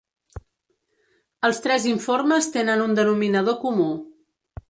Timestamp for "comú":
3.67-3.89